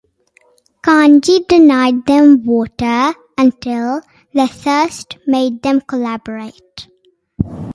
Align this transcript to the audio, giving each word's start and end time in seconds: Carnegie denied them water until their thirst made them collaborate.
Carnegie 0.81 1.45
denied 1.47 2.07
them 2.07 2.43
water 2.43 3.13
until 3.37 4.01
their 4.33 4.47
thirst 4.47 5.19
made 5.27 5.61
them 5.61 5.79
collaborate. 5.79 6.87